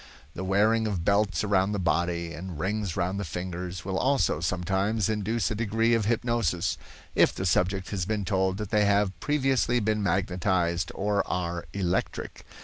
[0.33, 5.09] The wearing of belts around the body, and rings round the fingers, will also, sometimes,
[5.09, 6.75] induce a degree of hypnosis,
[7.13, 12.47] if the subject has been told that they have previously been magnetized or are electric.